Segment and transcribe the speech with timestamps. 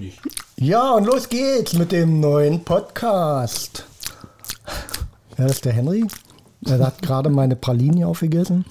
[0.00, 0.38] ich nicht.
[0.56, 3.84] Ja, und los geht's mit dem neuen Podcast.
[5.36, 6.04] Ja, das ist der Henry.
[6.66, 8.64] Er hat gerade meine Pralinen aufgegessen.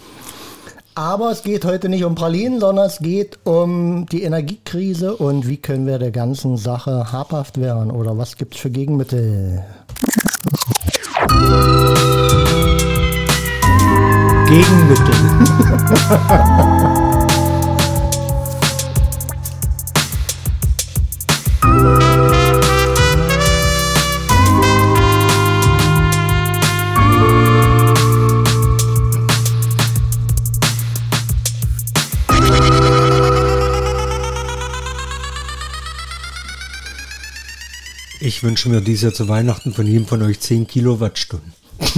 [0.96, 5.58] Aber es geht heute nicht um Pralinen, sondern es geht um die Energiekrise und wie
[5.58, 9.64] können wir der ganzen Sache habhaft werden oder was gibt es für Gegenmittel.
[14.48, 15.14] Gegenmittel.
[38.48, 41.52] Ich wünsche mir dieses Jahr zu Weihnachten von jedem von euch 10 Kilowattstunden.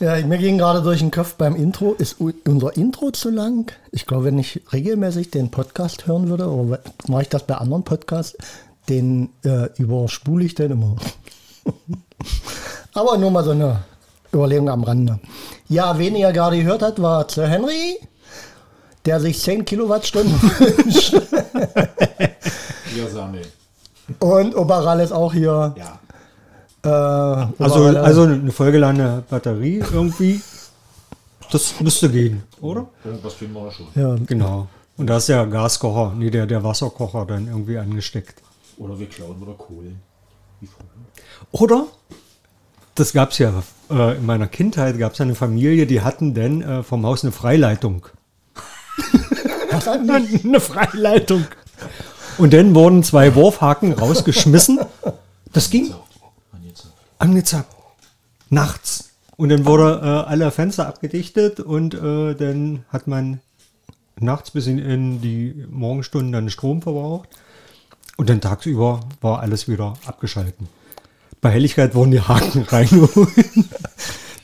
[0.00, 1.92] ja, mir ging gerade durch den Kopf beim Intro.
[1.92, 3.70] Ist unser Intro zu lang?
[3.92, 6.78] Ich glaube, wenn ich regelmäßig den Podcast hören würde, oder
[7.08, 8.38] mache ich das bei anderen Podcasts,
[8.88, 10.96] den äh, überspule ich dann immer.
[12.94, 13.84] Aber nur mal so eine
[14.32, 15.20] Überlegung am Rande.
[15.68, 17.98] Ja, wen ihr gerade gehört habt, war Sir Henry
[19.06, 21.14] der sich 10 Kilowattstunden wünscht.
[22.96, 23.42] Ja, Sahne.
[24.20, 25.74] Und Oberal ist auch hier.
[25.76, 25.98] Ja.
[26.82, 30.40] Äh, also, also eine vollgeladene Batterie irgendwie.
[31.50, 32.88] Das müsste gehen, oder?
[33.04, 33.86] Irgendwas finden wir schon.
[33.94, 34.16] Ja.
[34.26, 34.68] Genau.
[34.96, 38.42] Und da ist der Gaskocher, nee, der, der Wasserkocher dann irgendwie angesteckt.
[38.78, 39.92] Oder wir klauen oder Kohle.
[41.52, 41.86] Oder?
[42.94, 46.62] Das gab es ja äh, in meiner Kindheit, gab es eine Familie, die hatten denn
[46.62, 48.06] äh, vom Haus eine Freileitung.
[49.70, 51.44] Was Eine Freileitung.
[52.38, 54.80] Und dann wurden zwei Wurfhaken rausgeschmissen.
[55.52, 55.94] Das ging.
[57.18, 57.74] Angezappt.
[58.50, 59.10] Nachts.
[59.36, 63.40] Und dann wurde äh, alle Fenster abgedichtet und äh, dann hat man
[64.18, 67.28] nachts bis in, in die Morgenstunden dann Strom verbraucht.
[68.16, 70.68] Und dann tagsüber war alles wieder abgeschalten.
[71.42, 73.30] Bei Helligkeit wurden die Haken reingeholt.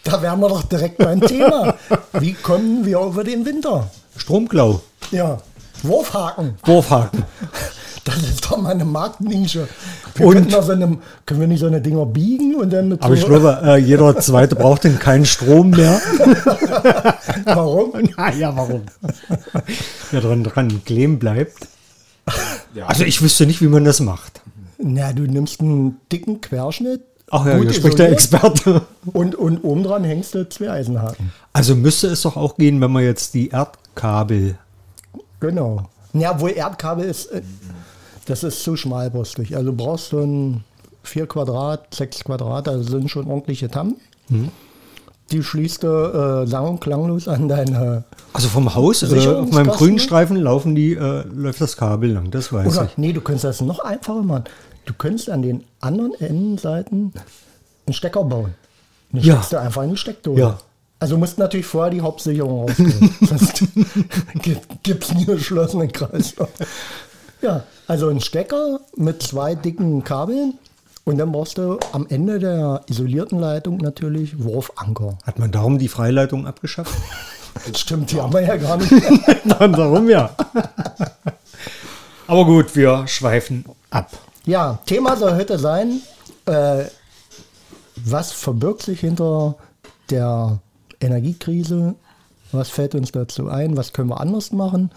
[0.05, 1.77] Da wären wir doch direkt beim Thema.
[2.15, 3.91] Wie kommen wir über den Winter?
[4.17, 4.83] Stromklau.
[5.11, 5.41] Ja.
[5.83, 6.57] Wurfhaken.
[6.65, 7.25] Wurfhaken.
[8.05, 9.69] Das ist doch mal eine Marktnische.
[10.15, 13.15] Wir und so eine, können wir nicht so eine Dinger biegen und dann mit Aber
[13.15, 16.01] so ich glaube, äh, jeder Zweite braucht denn keinen Strom mehr.
[17.45, 17.93] warum?
[18.17, 18.83] Na ja, warum?
[20.11, 21.69] Der dran, dran kleben bleibt.
[22.75, 22.87] Ja.
[22.87, 24.41] Also ich wüsste nicht, wie man das macht.
[24.79, 27.03] Na, du nimmst einen dicken Querschnitt,
[27.35, 28.83] Ach ja, hier spricht der Experte.
[29.07, 31.33] Und, und oben dran hängst du zwei Eisenhaken.
[31.55, 34.59] Also müsste es doch auch gehen, wenn man jetzt die Erdkabel.
[35.41, 35.89] Genau.
[36.13, 37.41] Ja, wohl Erdkabel ist, äh,
[38.27, 39.57] das ist zu schmalbrustig.
[39.57, 40.65] Also du brauchst du ein
[41.03, 43.97] 4 Quadrat, 6 Quadrat, also sind schon ordentliche Tamm.
[44.29, 44.51] Mhm.
[45.31, 48.05] Die schließt du äh, lang und klanglos an deine.
[48.35, 52.31] Also vom Haus, äh, auf meinem grünen Streifen laufen die, äh, läuft das Kabel lang,
[52.31, 52.99] das weiß Oder, ich.
[52.99, 54.45] Nee, du könntest das noch einfacher machen.
[54.85, 57.13] Du könntest an den anderen Endenseiten
[57.87, 58.55] einen Stecker bauen.
[59.13, 59.35] Dann ja.
[59.35, 60.41] steckst du einfach in die Steckdose.
[60.41, 60.59] Ja.
[60.99, 63.15] Also du musst natürlich vorher die Hauptsicherung rausnehmen.
[63.23, 63.65] Sonst
[64.83, 66.51] gibt es nie einen geschlossenen Kreislauf.
[67.43, 70.55] Ja, also ein Stecker mit zwei dicken Kabeln
[71.05, 75.19] und dann brauchst du am Ende der isolierten Leitung natürlich Wurfanker.
[75.25, 76.95] Hat man darum die Freileitung abgeschafft?
[77.77, 78.93] Stimmt, die haben wir ja gar nicht.
[79.59, 80.31] Dann darum ja.
[82.29, 84.11] Aber gut, wir schweifen ab.
[84.47, 86.01] Ja, Thema soll heute sein,
[86.47, 86.85] äh,
[87.97, 89.57] was verbirgt sich hinter
[90.11, 90.61] der
[91.01, 91.97] Energiekrise?
[92.53, 93.77] Was fällt uns dazu ein?
[93.77, 94.93] Was können wir anders machen?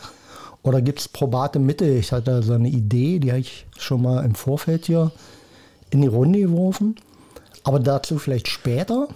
[0.66, 1.96] Oder gibt es probate Mittel?
[1.96, 5.12] Ich hatte so eine Idee, die habe ich schon mal im Vorfeld hier
[5.92, 6.96] in die Runde geworfen.
[7.64, 9.08] Aber dazu vielleicht später.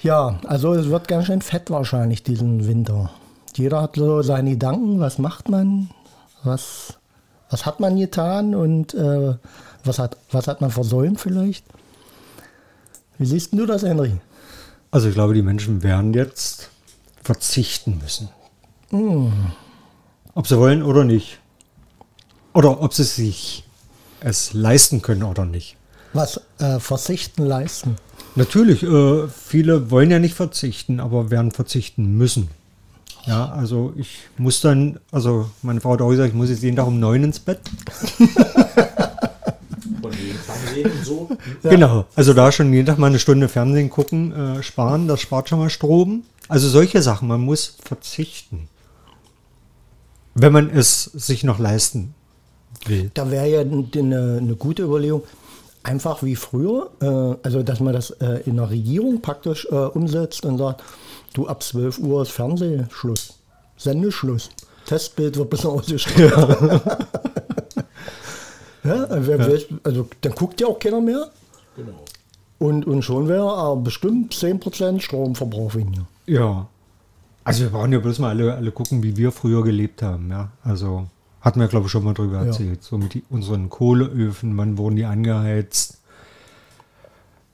[0.00, 3.10] Ja, also es wird ganz schön fett wahrscheinlich diesen Winter.
[3.56, 5.90] Jeder hat so seine Gedanken, was macht man,
[6.44, 6.98] was
[7.50, 9.34] was hat man getan und äh,
[9.84, 11.64] was, hat, was hat man versäumt vielleicht?
[13.16, 14.20] Wie siehst du das, Henry?
[14.90, 16.70] Also ich glaube, die Menschen werden jetzt
[17.22, 18.28] verzichten müssen.
[18.90, 19.28] Mm.
[20.34, 21.38] Ob sie wollen oder nicht.
[22.54, 23.64] Oder ob sie sich
[24.20, 25.76] es leisten können oder nicht.
[26.12, 27.96] Was äh, verzichten leisten?
[28.34, 32.48] Natürlich, äh, viele wollen ja nicht verzichten, aber werden verzichten müssen.
[33.26, 36.76] Ja, also ich muss dann, also meine Frau hat auch gesagt, ich muss jetzt jeden
[36.76, 37.60] Tag um neun ins Bett.
[38.16, 41.28] Von wegen Fernsehen und so.
[41.62, 41.70] Ja.
[41.70, 45.48] Genau, also da schon jeden Tag mal eine Stunde Fernsehen gucken, äh, sparen, das spart
[45.48, 46.22] schon mal Strom.
[46.48, 48.68] Also solche Sachen, man muss verzichten.
[50.40, 52.14] Wenn man es sich noch leisten
[52.86, 53.10] will.
[53.14, 55.22] Da wäre ja eine, eine gute Überlegung,
[55.82, 60.44] einfach wie früher, äh, also dass man das äh, in der Regierung praktisch äh, umsetzt
[60.44, 60.82] und sagt,
[61.34, 63.34] du ab 12 Uhr ist Fernsehschluss,
[63.76, 64.50] Sendeschluss.
[64.86, 66.28] Testbild wird bisschen ausgestrahlt.
[68.84, 71.30] Ja, wer, wer, also dann guckt ja auch keiner mehr.
[71.76, 72.04] Genau.
[72.58, 76.06] Und, und schon wäre aber bestimmt 10% Stromverbrauch weniger.
[76.26, 76.66] Ja.
[77.48, 80.30] Also wir brauchen ja bloß mal alle, alle gucken, wie wir früher gelebt haben.
[80.30, 81.08] Ja, also
[81.40, 82.44] hatten wir glaube ich schon mal drüber Ja.
[82.46, 82.82] erzählt.
[82.82, 85.98] So mit die, unseren Kohleöfen, wann wurden die angeheizt?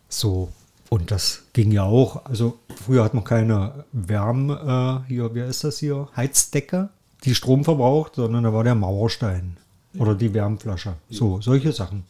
[0.09, 0.49] So.
[0.91, 2.25] Und das ging ja auch.
[2.27, 6.09] Also früher hat man keine Wärme, äh, hier, wer ist das hier?
[6.17, 6.91] Heizdecke,
[7.25, 9.57] die Strom verbraucht, sondern da war der Mauerstein
[9.99, 10.95] oder die Wärmflasche.
[11.11, 12.05] So, solche Sachen.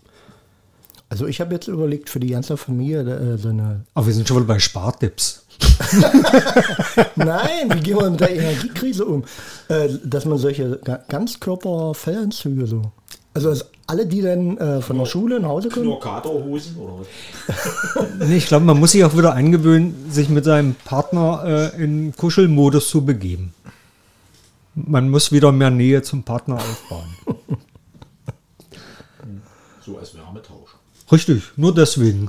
[1.15, 3.83] Also ich habe jetzt überlegt, für die ganze Familie äh, so eine...
[3.95, 5.45] Aber wir sind schon wieder bei Spartipps.
[7.15, 9.23] Nein, wie gehen wir mit der Energiekrise um?
[9.69, 12.83] Äh, dass man solche Ga- Ganzkörper-Fellanzüge so...
[13.33, 15.87] Also dass alle, die dann äh, von der Schule nach Hause kommen...
[15.87, 17.07] Nur Katerhosen oder was?
[18.29, 22.13] Nee, ich glaube, man muss sich auch wieder angewöhnen, sich mit seinem Partner äh, in
[22.17, 23.55] Kuschelmodus zu begeben.
[24.75, 27.07] Man muss wieder mehr Nähe zum Partner aufbauen.
[29.87, 30.24] So als Wärmetausch.
[31.15, 32.29] Richtig, nur deswegen.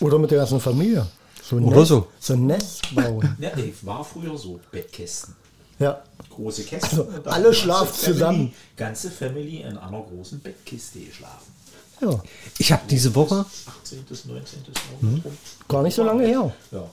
[0.00, 1.06] Oder mit der ganzen Familie.
[1.42, 2.06] So ein Oder Nest, so.
[2.20, 3.36] So ein Nest bauen.
[3.40, 4.60] Ja, nee, war früher so.
[4.70, 5.34] Bettkästen.
[5.80, 6.00] Ja.
[6.28, 7.00] Große Kästen.
[7.00, 8.52] Also, alle schlafen zusammen.
[8.76, 11.52] Ganze Family in einer großen Bettkiste geschlafen.
[12.00, 12.22] ja.
[12.58, 13.44] Ich habe diese Woche,
[13.80, 14.04] 18.
[14.04, 14.60] bis 19.
[15.00, 15.22] Hm?
[15.66, 16.52] Gar nicht so lange her.
[16.70, 16.84] Ja.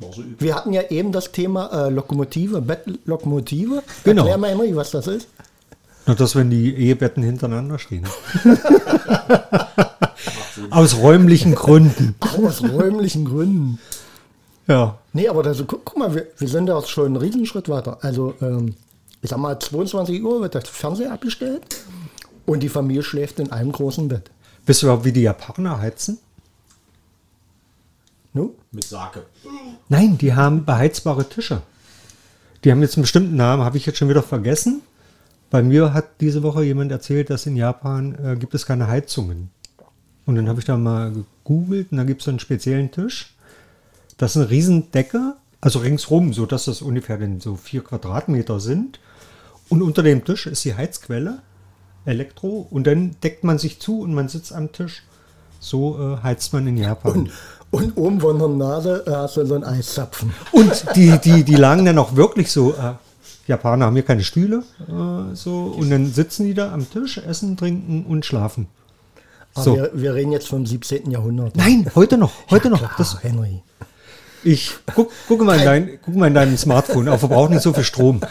[0.00, 0.24] So.
[0.38, 3.82] Wir hatten ja eben das Thema äh, Lokomotive, Bettlokomotive.
[4.04, 4.22] Genau.
[4.22, 5.28] Erklär mal, Henry, was das ist.
[6.06, 8.06] nur dass wenn die Ehebetten hintereinander stehen.
[10.70, 12.14] Aus räumlichen Gründen.
[12.44, 13.78] Aus räumlichen Gründen.
[14.66, 14.98] Ja.
[15.12, 17.98] Nee, aber das, guck, guck mal, wir, wir sind ja schon einen Riesenschritt weiter.
[18.02, 18.74] Also, ähm,
[19.22, 21.62] ich sag mal, 22 Uhr wird das Fernseher abgestellt
[22.46, 24.30] und die Familie schläft in einem großen Bett.
[24.66, 26.18] Wisst ihr überhaupt, wie die Japaner heizen?
[28.32, 28.54] Nu?
[28.70, 29.22] Mit Sake.
[29.88, 31.62] Nein, die haben beheizbare Tische.
[32.64, 34.82] Die haben jetzt einen bestimmten Namen, habe ich jetzt schon wieder vergessen.
[35.50, 39.50] Bei mir hat diese Woche jemand erzählt, dass in Japan äh, gibt es keine Heizungen.
[40.26, 43.34] Und dann habe ich da mal gegoogelt und da gibt es so einen speziellen Tisch.
[44.18, 48.98] Das ist eine Riesendecke, also ringsrum, so dass das ungefähr dann so vier Quadratmeter sind.
[49.68, 51.38] Und unter dem Tisch ist die Heizquelle,
[52.04, 55.02] Elektro, und dann deckt man sich zu und man sitzt am Tisch.
[55.58, 57.30] So äh, heizt man in Japan.
[57.70, 60.32] Und oben von der Nase äh, hast du so einen Eiszapfen.
[60.52, 62.72] Und die, die, die lagen dann auch wirklich so.
[62.74, 62.94] Äh,
[63.48, 64.62] Japaner haben hier keine Stühle.
[64.88, 68.68] Äh, so, und dann sitzen die da am Tisch, essen, trinken und schlafen.
[69.56, 69.74] Aber So.
[69.76, 71.10] wir, wir reden jetzt vom 17.
[71.10, 71.56] Jahrhundert.
[71.56, 72.32] Nein, heute noch.
[72.50, 72.78] Heute noch.
[72.78, 73.62] Klar, Das, Henry.
[74.44, 77.08] ich guck, gucke mal, in dein, guck mal in deinem Smartphone.
[77.08, 78.20] Auch verbraucht nicht so viel Strom.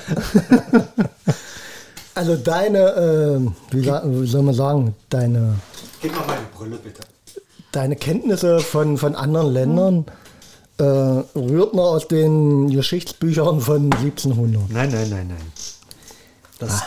[2.17, 3.39] Also deine, äh,
[3.71, 5.55] wie, wie soll man sagen, deine,
[6.01, 7.01] Gib mal meine Brille bitte.
[7.73, 10.05] deine Kenntnisse von, von anderen Ländern
[10.77, 14.69] äh, rührten aus den Geschichtsbüchern von 1700.
[14.71, 15.51] Nein, nein, nein, nein.
[16.59, 16.83] Das,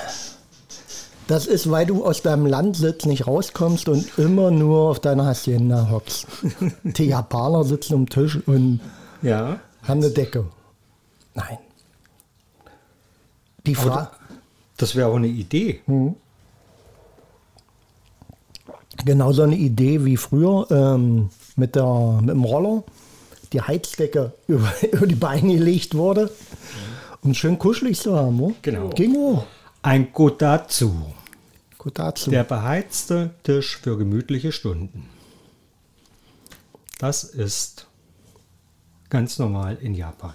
[1.28, 5.90] Das ist, weil du aus deinem Landsitz nicht rauskommst und immer nur auf deiner Hacienda
[5.90, 6.26] hockst.
[6.84, 8.80] Die Japaner sitzen am Tisch und
[9.20, 9.60] ja.
[9.82, 10.46] haben eine Decke.
[11.34, 11.58] Nein.
[13.66, 14.08] Die Frage.
[14.78, 15.82] Das wäre auch eine Idee.
[19.04, 22.84] Genau so eine Idee wie früher ähm, mit, der, mit dem Roller
[23.52, 26.30] die Heizdecke über, über die Beine gelegt wurde,
[27.22, 28.38] um schön kuschelig zu haben.
[28.38, 28.54] Wo?
[28.62, 28.88] Genau.
[28.90, 29.44] Ging auch.
[29.82, 30.90] Ein Kotatsu.
[31.78, 32.30] Gut dazu.
[32.30, 35.08] Der beheizte Tisch für gemütliche Stunden.
[36.98, 37.86] Das ist
[39.08, 40.34] ganz normal in Japan.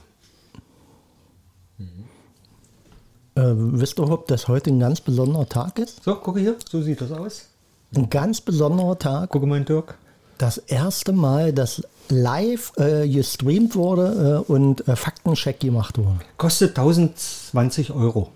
[3.35, 6.03] Äh, wisst ihr, ob das heute ein ganz besonderer Tag ist?
[6.03, 7.47] So, gucke hier, so sieht das aus.
[7.95, 9.29] Ein ganz besonderer Tag.
[9.29, 9.97] Gucke mal, Dirk.
[10.37, 16.19] Das erste Mal, dass live äh, gestreamt wurde äh, und äh, Faktencheck gemacht wurde.
[16.37, 18.29] Kostet 1020 Euro.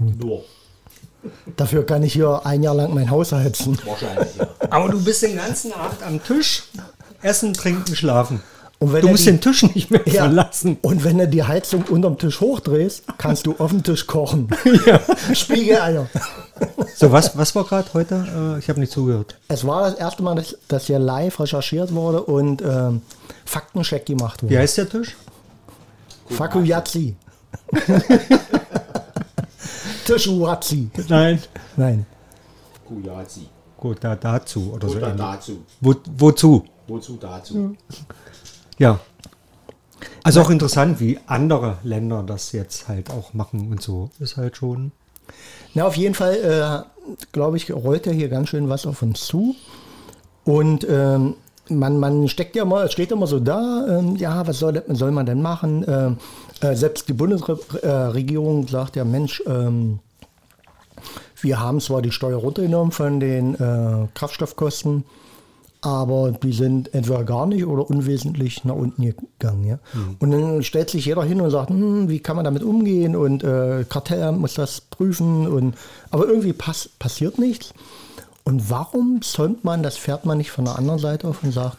[0.00, 0.44] Nur.
[1.56, 3.78] Dafür kann ich hier ein Jahr lang mein Haus heizen.
[3.84, 4.48] Wahrscheinlich, ja.
[4.70, 6.64] Aber du bist den ganzen Abend am Tisch,
[7.22, 8.42] essen, trinken, schlafen.
[8.80, 10.22] Und wenn Du musst die- den Tisch nicht mehr Ja.
[10.24, 10.76] verlassen.
[10.82, 14.48] Und wenn du die Heizung unterm Tisch hochdrehst, kannst du auf dem Tisch kochen.
[15.32, 16.08] Spiegeleier.
[16.96, 18.54] So, was, was war gerade heute?
[18.56, 19.36] Äh, ich habe nicht zugehört.
[19.46, 23.02] Es war das erste Mal, dass, dass hier live recherchiert wurde und ähm,
[23.44, 24.58] Faktencheck gemacht Wie wurde.
[24.58, 25.16] heißt der Tisch?
[26.30, 27.14] Fakuyazi.
[30.04, 30.90] Tischuazi.
[31.08, 31.42] Nein.
[31.76, 32.06] Nein.
[32.86, 33.48] Kuyazi.
[33.76, 34.96] Gut, da, dazu oder so.
[34.96, 35.20] Oder ähnlich.
[35.20, 35.64] dazu.
[35.80, 36.64] Wo, wozu?
[36.86, 37.76] Wozu dazu?
[38.78, 39.00] Ja.
[40.24, 44.10] Also auch interessant, wie andere Länder das jetzt halt auch machen und so.
[44.20, 44.92] Ist halt schon.
[45.74, 49.26] Na, auf jeden Fall, äh, glaube ich, rollt ja hier ganz schön was auf uns
[49.26, 49.56] zu.
[50.44, 51.34] Und ähm,
[51.68, 55.12] man, man steckt ja immer, es steht immer so da, ähm, ja, was soll, soll
[55.12, 55.84] man denn machen?
[55.86, 56.16] Ähm,
[56.60, 60.00] äh, selbst die Bundesregierung sagt ja, Mensch, ähm,
[61.40, 65.04] wir haben zwar die Steuer runtergenommen von den äh, Kraftstoffkosten,
[65.80, 69.64] aber die sind entweder gar nicht oder unwesentlich nach unten gegangen.
[69.64, 69.78] Ja?
[69.92, 70.16] Mhm.
[70.20, 73.42] Und dann stellt sich jeder hin und sagt, hm, wie kann man damit umgehen und
[73.42, 75.48] äh, Kartellamt muss das prüfen.
[75.48, 75.74] Und,
[76.10, 77.74] aber irgendwie pass, passiert nichts.
[78.44, 81.78] Und warum zäumt man, das fährt man nicht von der anderen Seite auf und sagt,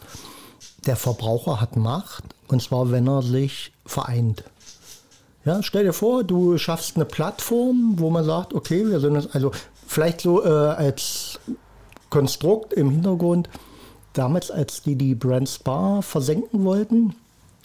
[0.86, 4.44] der Verbraucher hat Macht und zwar, wenn er sich vereint.
[5.44, 9.34] Ja, stell dir vor, du schaffst eine Plattform, wo man sagt, okay, wir sind es,
[9.34, 9.50] also
[9.86, 11.38] vielleicht so äh, als
[12.08, 13.50] Konstrukt im Hintergrund,
[14.14, 17.14] damals, als die die Brand Spa versenken wollten,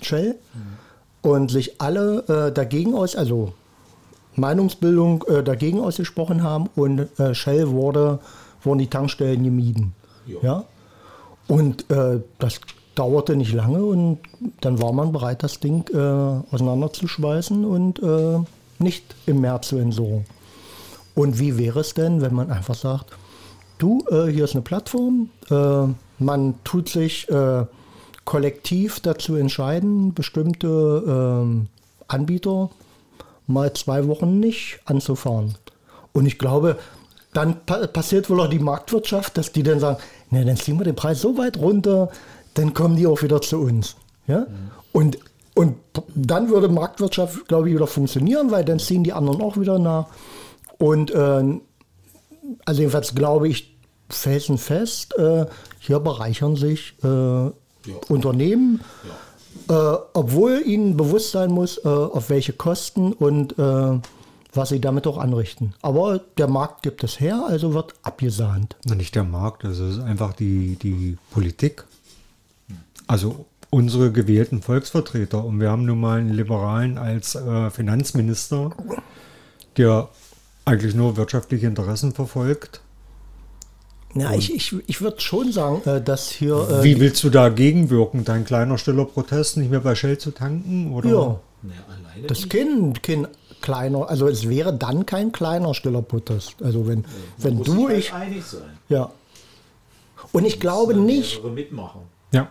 [0.01, 1.29] Shell, mhm.
[1.29, 3.53] und sich alle äh, dagegen aus, also
[4.35, 8.19] Meinungsbildung äh, dagegen ausgesprochen haben und äh, Shell wurde,
[8.63, 9.93] wurden die Tankstellen gemieden.
[10.25, 10.39] Jo.
[10.41, 10.63] Ja?
[11.47, 12.61] Und äh, das
[12.95, 14.19] dauerte nicht lange und
[14.61, 18.39] dann war man bereit, das Ding äh, auseinanderzuschweißen und äh,
[18.77, 20.25] nicht im Meer zu entsorgen.
[21.15, 23.07] Und wie wäre es denn, wenn man einfach sagt,
[23.77, 25.87] du, äh, hier ist eine Plattform, äh,
[26.19, 27.65] man tut sich äh,
[28.25, 30.67] kollektiv dazu entscheiden, bestimmte
[31.07, 31.67] ähm,
[32.07, 32.69] Anbieter
[33.47, 35.55] mal zwei Wochen nicht anzufahren.
[36.13, 36.77] Und ich glaube,
[37.33, 39.97] dann pa passiert wohl auch die Marktwirtschaft, dass die dann sagen,
[40.31, 42.09] ne, dann ziehen wir den Preis so weit runter,
[42.55, 43.95] dann kommen die auch wieder zu uns.
[44.27, 44.41] Ja?
[44.41, 44.47] Mhm.
[44.91, 45.19] Und,
[45.53, 45.75] und
[46.15, 50.07] dann würde Marktwirtschaft, glaube ich, wieder funktionieren, weil dann ziehen die anderen auch wieder nach.
[50.77, 51.59] Und äh,
[52.65, 53.77] also jedenfalls glaube ich
[54.09, 55.45] felsenfest, äh,
[55.79, 57.51] hier bereichern sich äh, ja.
[58.07, 59.13] Unternehmen, ja.
[59.69, 63.99] Äh, obwohl ihnen bewusst sein muss, äh, auf welche Kosten und äh,
[64.53, 65.73] was sie damit auch anrichten.
[65.81, 68.75] Aber der Markt gibt es her, also wird abgesahnt.
[68.85, 71.85] Nicht der Markt, also es ist einfach die, die Politik.
[73.07, 75.43] Also unsere gewählten Volksvertreter.
[75.43, 78.71] Und wir haben nun mal einen Liberalen als äh, Finanzminister,
[79.77, 80.09] der
[80.65, 82.81] eigentlich nur wirtschaftliche Interessen verfolgt.
[84.15, 86.55] Ja, ich, ich, ich würde schon sagen, äh, dass hier.
[86.55, 88.25] Äh, wie willst du dagegen wirken?
[88.25, 90.91] Dein kleiner stiller Protest, nicht mehr bei Shell zu tanken?
[90.93, 91.09] Oder?
[91.09, 93.27] Ja, ja das ist kein, kein
[93.61, 96.61] kleiner, also es wäre dann kein kleiner stiller Protest.
[96.61, 97.07] Also wenn, ja,
[97.39, 98.13] wenn du halt ich.
[98.13, 98.77] Einig sein.
[98.89, 99.11] Ja.
[100.31, 101.43] Und ich glaube nicht.
[101.43, 102.01] Mitmachen.
[102.31, 102.49] Ja.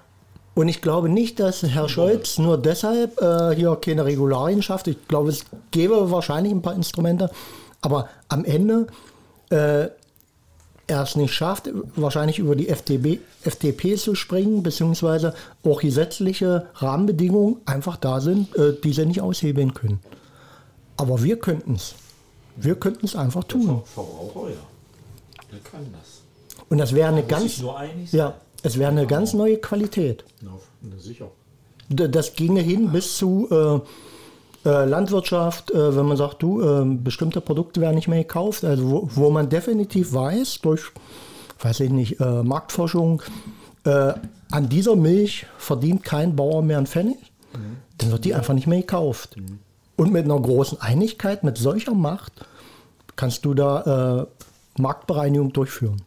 [0.54, 4.88] Und ich glaube nicht, dass Herr Scholz nur deshalb äh, hier keine Regularien schafft.
[4.88, 7.30] Ich glaube, es gäbe wahrscheinlich ein paar Instrumente.
[7.80, 8.88] Aber am Ende
[9.50, 9.88] äh,
[10.88, 17.58] er es nicht schafft, wahrscheinlich über die FDP, FDP zu springen, beziehungsweise auch gesetzliche Rahmenbedingungen
[17.66, 20.00] einfach da sind, äh, die sie nicht aushebeln können.
[20.98, 21.94] Aber wir könnten es.
[22.56, 23.82] Wir könnten es einfach tun.
[23.84, 24.56] Verbraucher, ja.
[25.50, 26.22] Der kann das.
[26.68, 27.62] Und das wäre eine ganz,
[28.12, 30.24] ja, es wäre eine ganz neue Qualität.
[30.98, 31.30] Sicher.
[31.88, 37.40] Das ginge hin bis zu äh, äh, Landwirtschaft, äh, wenn man sagt, du, äh, bestimmte
[37.40, 40.82] Produkte werden nicht mehr gekauft, also wo, wo man definitiv weiß, durch,
[41.60, 43.22] weiß ich nicht, äh, Marktforschung,
[43.84, 47.16] an dieser Milch verdient kein Bauer mehr einen Pfennig,
[47.54, 47.78] mhm.
[47.96, 49.38] dann wird die einfach nicht mehr gekauft.
[49.38, 49.60] Mhm.
[49.98, 52.32] Und mit einer großen Einigkeit, mit solcher Macht,
[53.16, 54.26] kannst du da
[54.76, 56.02] äh, Marktbereinigung durchführen.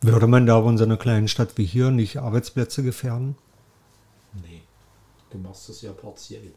[0.00, 3.36] Würde man da aber in so einer kleinen Stadt wie hier nicht Arbeitsplätze gefährden?
[4.42, 4.62] Nee,
[5.30, 6.50] du machst das ja partiell.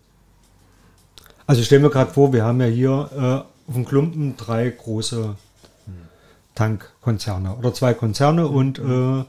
[1.45, 5.35] Also stellen wir gerade vor, wir haben ja hier äh, auf dem Klumpen drei große
[6.55, 9.25] Tankkonzerne oder zwei Konzerne und äh, einen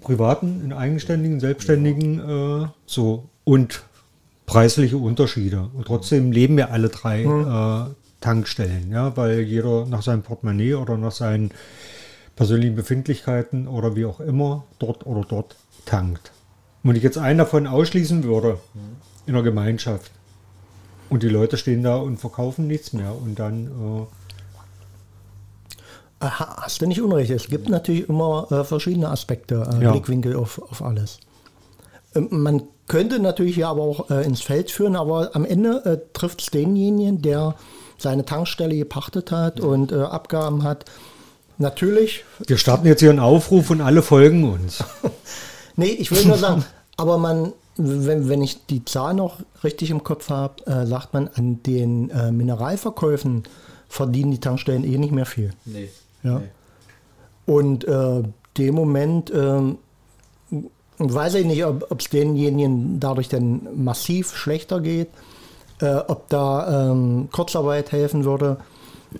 [0.00, 3.84] privaten, einen eigenständigen, selbstständigen, äh, so und
[4.48, 5.68] preisliche Unterschiede.
[5.74, 10.96] Und trotzdem leben wir alle drei äh, Tankstellen, ja, weil jeder nach seinem Portemonnaie oder
[10.96, 11.52] nach seinen
[12.34, 16.32] persönlichen Befindlichkeiten oder wie auch immer dort oder dort tankt.
[16.82, 18.58] Wenn ich jetzt einen davon ausschließen würde
[19.26, 20.10] in der Gemeinschaft,
[21.10, 23.14] und die Leute stehen da und verkaufen nichts mehr.
[23.14, 23.66] Und dann.
[23.66, 24.06] Äh
[26.20, 27.30] Hast du nicht unrecht.
[27.30, 29.92] Es gibt natürlich immer äh, verschiedene Aspekte, äh, ja.
[29.92, 31.20] Blickwinkel auf, auf alles.
[32.14, 35.98] Ähm, man könnte natürlich ja aber auch äh, ins Feld führen, aber am Ende äh,
[36.12, 37.54] trifft es denjenigen, der
[37.98, 40.84] seine Tankstelle gepachtet hat und äh, Abgaben hat.
[41.58, 42.24] Natürlich.
[42.46, 44.84] Wir starten jetzt hier einen Aufruf und alle folgen uns.
[45.76, 46.64] nee, ich will nur sagen,
[46.96, 51.28] aber man, wenn, wenn ich die Zahl noch richtig im Kopf habe, äh, sagt man,
[51.34, 53.42] an den äh, Mineralverkäufen
[53.88, 55.52] verdienen die Tankstellen eh nicht mehr viel.
[55.64, 55.90] Nee.
[56.22, 56.38] Ja.
[56.38, 56.48] Nee.
[57.46, 58.22] Und äh,
[58.56, 59.78] dem Moment ähm,
[60.98, 65.08] weiß ich nicht, ob es denjenigen dadurch dann massiv schlechter geht,
[65.80, 68.58] äh, ob da ähm, Kurzarbeit helfen würde.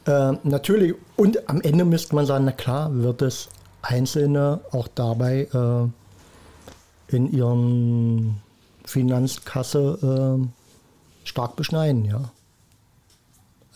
[0.05, 3.49] Äh, natürlich, und am Ende müsste man sagen, na klar, wird es
[3.81, 8.41] Einzelne auch dabei äh, in ihren
[8.85, 12.31] Finanzkasse äh, stark beschneiden, ja.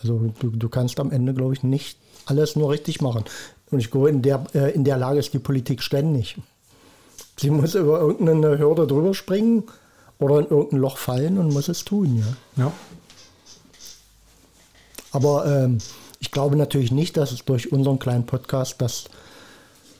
[0.01, 3.23] Also du, du kannst am Ende, glaube ich, nicht alles nur richtig machen.
[3.71, 6.37] Und ich glaube, in der, äh, in der Lage ist die Politik ständig.
[7.37, 9.63] Sie muss über irgendeine Hürde drüber springen
[10.19, 12.63] oder in irgendein Loch fallen und muss es tun, ja.
[12.63, 12.71] Ja.
[15.11, 15.77] Aber ähm,
[16.19, 19.05] ich glaube natürlich nicht, dass es durch unseren kleinen Podcast das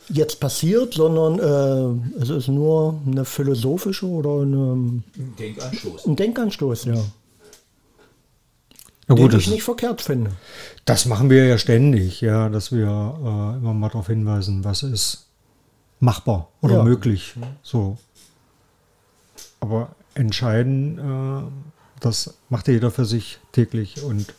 [0.09, 5.03] jetzt passiert, sondern äh, es ist nur eine philosophische oder eine,
[5.39, 6.05] Denkanstoß.
[6.07, 7.03] ein Denkanstoß, ja.
[9.07, 10.31] Na Den gut, ich das, nicht verkehrt finde.
[10.85, 15.27] das machen wir ja ständig, ja, dass wir äh, immer mal darauf hinweisen, was ist
[15.99, 16.83] machbar oder Ja.
[16.83, 17.33] möglich.
[17.61, 17.97] So.
[19.59, 21.43] Aber entscheiden, äh,
[21.99, 24.33] das macht jeder für sich täglich und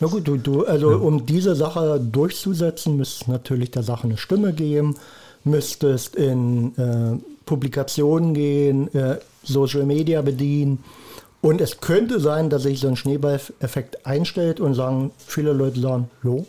[0.00, 4.52] Na gut, du, du, also um diese Sache durchzusetzen, müsstest natürlich der Sache eine Stimme
[4.52, 4.96] geben,
[5.44, 10.82] müsstest in äh, Publikationen gehen, äh, Social Media bedienen.
[11.40, 16.08] Und es könnte sein, dass sich so ein Schneeball-Effekt einstellt und sagen, viele Leute sagen,
[16.22, 16.46] jo,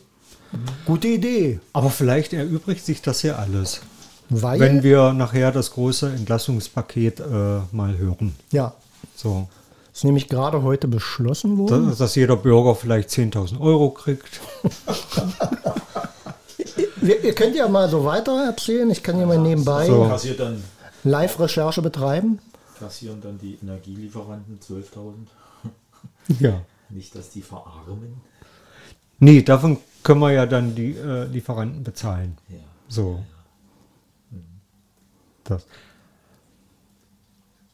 [0.85, 1.59] gute Idee.
[1.73, 3.81] Aber vielleicht erübrigt sich das ja alles,
[4.29, 7.23] Weil, wenn wir nachher das große Entlastungspaket äh,
[7.71, 8.35] mal hören.
[8.51, 8.73] ja,
[9.15, 9.47] So,
[9.93, 11.89] ist nämlich gerade heute beschlossen worden.
[11.89, 14.39] dass, dass jeder Bürger vielleicht 10.000 Euro kriegt.
[17.01, 18.89] Wir, ihr könnt ja mal so weiter erzählen.
[18.89, 20.09] Ich kann ja mal nebenbei So.
[21.03, 22.39] Live-Recherche betreiben.
[22.79, 25.13] kassieren dann die Energielieferanten 12.000.
[26.39, 26.61] Ja.
[26.89, 28.21] Nicht, dass die verarmen.
[29.19, 32.37] Nee, davon können wir ja dann die äh, Lieferanten bezahlen.
[32.49, 32.55] Ja.
[32.87, 33.19] So.
[35.43, 35.65] Das.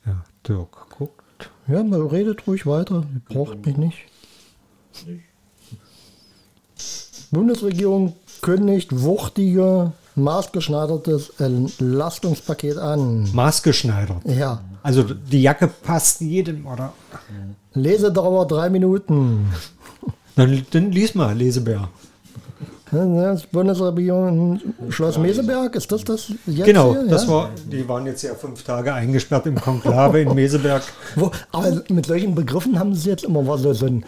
[0.05, 1.49] Ja, Dirk guckt.
[1.67, 3.03] Ja, man redet ruhig weiter.
[3.13, 3.97] Ihr braucht mich nicht.
[7.31, 13.29] Bundesregierung kündigt wuchtige, maßgeschneidertes Entlastungspaket an.
[13.33, 14.25] Maßgeschneidert.
[14.25, 16.93] Ja, Also die Jacke passt jedem, oder?
[17.73, 19.51] Lesedauer drei Minuten.
[20.35, 21.89] Dann, dann lies mal, Lesebär.
[22.91, 27.07] Das Bundesregierung Schloss Meseberg, ist das das jetzt Genau, hier?
[27.07, 27.29] das ja?
[27.29, 30.81] war, die waren jetzt ja fünf Tage eingesperrt im Konklave in Meseberg.
[31.15, 34.05] Wo, aber mit solchen Begriffen haben sie jetzt immer was so, ein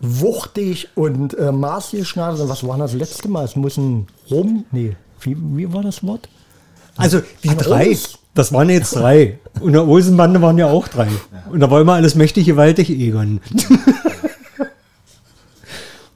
[0.00, 2.48] wuchtig und äh, maßgeschneidert.
[2.48, 3.44] Was war das letzte Mal?
[3.44, 4.64] Es muss ein Rum.
[4.72, 6.28] Nee, wie, wie war das Wort?
[6.96, 7.96] Also die Ein drei,
[8.34, 9.38] das waren jetzt drei.
[9.60, 11.08] Und der Olsenbande waren ja auch drei.
[11.50, 13.40] Und da war immer alles mächtig, gewaltig, Egon.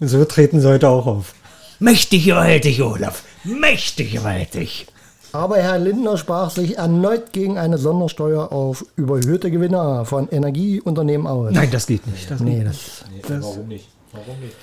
[0.00, 1.34] Und so treten sie heute auch auf.
[1.78, 3.22] Mächtig, gewaltig, Olaf.
[3.44, 4.86] Mächtig, gewaltig.
[5.32, 11.52] Aber Herr Lindner sprach sich erneut gegen eine Sondersteuer auf überhöhte Gewinne von Energieunternehmen aus.
[11.52, 12.30] Nein, das geht nicht.
[12.30, 13.88] Das Nee, geht das, Nee, warum nicht?
[14.12, 14.54] Warum nicht?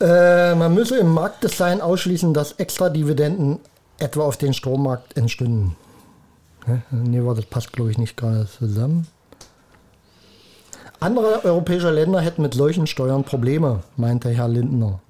[0.00, 3.60] äh, man müsse im Marktdesign ausschließen, dass extra Dividenden
[4.00, 5.76] etwa auf den Strommarkt entstünden.
[6.90, 9.06] Nee, das passt, glaube ich, nicht gerade zusammen.
[10.98, 15.00] Andere europäische Länder hätten mit solchen Steuern Probleme, meinte Herr Lindner.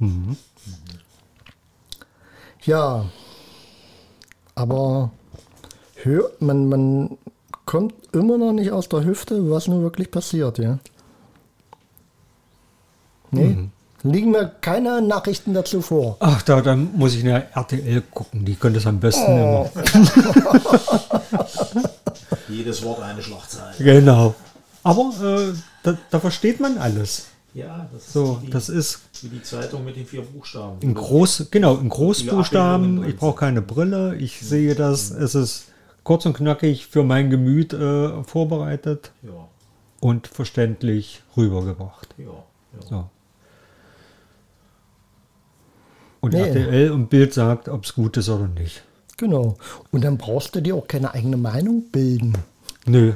[2.65, 3.07] Ja,
[4.55, 5.11] aber
[6.03, 7.19] hö man, man
[7.65, 10.79] kommt immer noch nicht aus der Hüfte, was nun wirklich passiert, ja.
[13.31, 13.71] Nee,
[14.03, 16.17] liegen mir keine Nachrichten dazu vor.
[16.21, 18.45] Ach, da, da muss ich eine RTL gucken.
[18.45, 19.71] Die können das am besten immer.
[22.49, 23.75] Jedes Wort eine Schlagzeile.
[23.79, 24.35] Genau.
[24.83, 27.27] Aber äh, da, da versteht man alles.
[27.55, 30.79] Ja, das ist So, das ist wie die Zeitung mit den vier Buchstaben.
[30.81, 33.05] in groß, genau, in Großbuchstaben.
[33.09, 34.17] Ich brauche keine Brille.
[34.17, 35.11] Ich sehe das.
[35.11, 35.67] Es ist
[36.05, 39.49] kurz und knackig für mein Gemüt äh, vorbereitet Ja,
[40.01, 42.15] und verständlich rübergebracht.
[42.19, 42.87] ja, ja.
[42.89, 43.11] So.
[46.21, 46.41] Und Nee.
[46.49, 48.83] RTL und Bild sagt, ob es gut ist oder nicht.
[49.17, 49.57] Genau.
[49.91, 52.33] Und dann brauchst du dir auch keine eigene Meinung bilden,
[52.87, 53.13] Nö.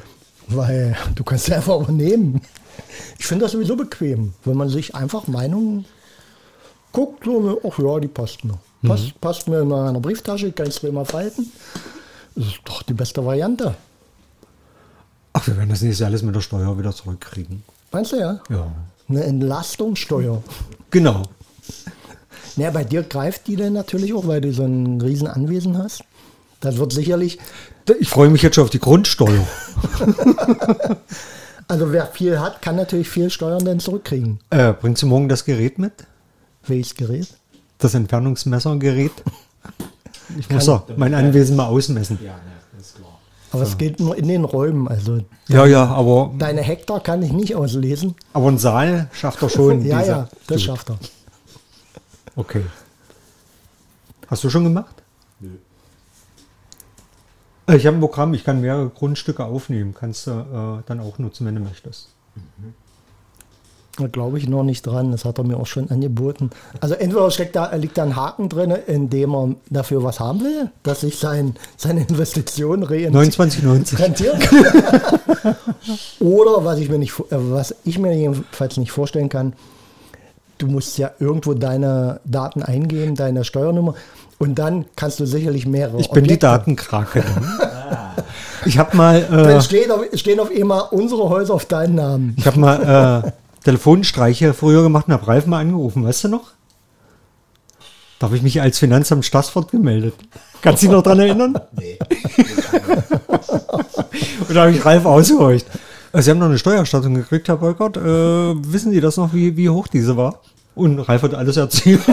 [0.49, 2.41] weil du kannst sie einfach übernehmen.
[3.19, 5.85] Ich finde das sowieso bequem, wenn man sich einfach Meinungen
[6.97, 8.59] guckt, so, ne, ach ja, die passt mir.
[8.83, 11.53] Passt, passt mir in meiner Brieftasche, kann ich es immer falten.
[12.35, 13.75] Das ist doch die beste Variante.
[15.35, 17.63] Ach, wir werden das nächste alles mit der Steuer wieder zurückkriegen.
[17.93, 18.41] Meinst du ja?
[18.49, 18.73] Ja.
[19.11, 20.43] Eine Entlastungssteuer.
[20.91, 21.25] Genau.
[22.57, 26.03] Naja, bei dir greift die denn natürlich auch, weil du so ein riesen Anwesen hast.
[26.61, 27.39] Das wird sicherlich,
[28.01, 29.47] Ich freue mich jetzt schon auf die Grundsteuer.
[31.69, 34.41] also wer viel hat, kann natürlich viel Steuern dann zurückkriegen.
[34.49, 35.93] Äh, bringst du morgen das Gerät mit?
[36.67, 37.29] Welches Gerät?
[37.79, 39.13] Das Entfernungsmessergerät?
[40.39, 42.19] Ich muss ja mein Anwesen mal ausmessen.
[42.21, 42.35] Ja,
[42.81, 43.21] ist klar.
[43.53, 44.89] Aber es geht nur in den Räumen.
[44.89, 48.17] Also Ja, ja, aber, deine Hektar kann ich nicht auslesen.
[48.33, 49.83] aber ein Saal schafft er schon.
[49.87, 50.61] Ja, ja, das Gut.
[50.63, 50.99] schafft er.
[52.35, 52.63] Okay.
[54.27, 54.97] Hast du schon gemacht?
[55.39, 55.51] Nö.
[57.69, 59.95] Äh, Ich habe ein Programm, ich kann mehrere Grundstücke aufnehmen.
[59.95, 62.09] Kannst du äh, dann auch nutzen, wenn du möchtest.
[63.99, 65.11] Da glaube ich noch nicht dran.
[65.11, 66.51] Das hat er mir auch schon angeboten.
[66.81, 70.71] Also entweder steckt da, liegt da ein Haken drin, indem er dafür was haben will,
[70.83, 73.15] dass sich sein, seine Investition rentiert.
[76.21, 79.55] Oder was ich mir nicht, äh, was ich mir jedenfalls nicht vorstellen kann,
[80.59, 83.95] du musst ja irgendwo deine Daten eingeben, deine Steuernummer.
[84.39, 85.99] Und dann kannst du sicherlich mehrere.
[85.99, 86.35] Ich bin Objekte.
[86.35, 87.25] die Datenkrake.
[88.67, 89.23] ich habe mal.
[89.23, 92.35] Äh, dann stehen auf, stehen auf immer unsere Häuser auf deinen Namen.
[92.37, 93.31] Ich habe mal äh,
[93.67, 96.53] Telefonstreiche früher gemacht und habe Ralf mal angerufen, weißt du noch?
[98.21, 100.15] Da habe ich mich als Finanzamt Stassfurt gemeldet.
[100.63, 101.59] Kannst du dich noch dran erinnern?
[101.73, 101.99] Nee.
[104.49, 105.67] und da habe ich Ralf ausgehorcht.
[106.13, 107.97] Also Sie haben noch eine Steuererstattung gekriegt, Herr Beukert.
[107.97, 110.43] Äh, wissen Sie das noch, wie, wie hoch diese war?
[110.77, 112.03] Und Ralf hat alles erzählt.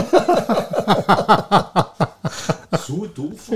[2.88, 3.52] so doof?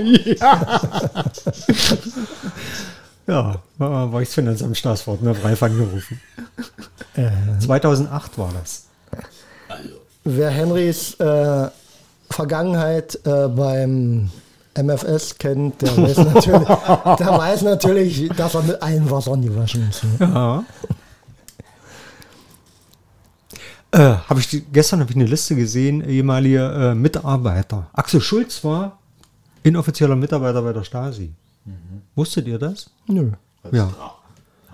[3.26, 3.26] Ja.
[3.26, 6.20] ja, war ich Finanzamt Stassfurt und habe Ralf angerufen.
[7.60, 8.86] 2008 war das.
[10.24, 11.68] Wer Henrys äh,
[12.30, 14.30] Vergangenheit äh, beim
[14.76, 20.04] MFS kennt, der weiß natürlich, der weiß natürlich dass er mit allen Wassern gewaschen ist.
[20.04, 20.16] Ne?
[20.20, 20.64] Ja.
[23.90, 27.88] Äh, habe ich gestern habe ich eine Liste gesehen, ehemalige äh, Mitarbeiter.
[27.94, 28.98] Axel Schulz war
[29.62, 31.32] inoffizieller Mitarbeiter bei der Stasi.
[31.64, 32.02] Mhm.
[32.14, 32.90] Wusstet ihr das?
[33.06, 33.32] Nö.
[33.72, 33.90] Ja.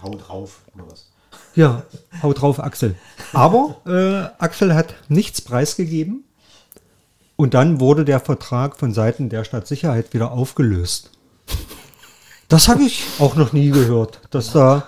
[0.02, 1.06] Hau drauf oder was?
[1.56, 1.82] Ja,
[2.22, 2.96] haut drauf, Axel.
[3.32, 6.24] Aber äh, Axel hat nichts preisgegeben.
[7.36, 11.10] Und dann wurde der Vertrag von Seiten der Stadtsicherheit wieder aufgelöst.
[12.48, 14.86] Das habe ich auch noch nie gehört, dass da,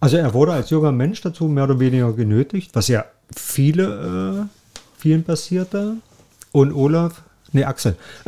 [0.00, 4.98] also er wurde als junger Mensch dazu mehr oder weniger genötigt, was ja viele, äh,
[4.98, 5.96] vielen passierte.
[6.50, 7.96] Und Olaf, nee, Axel,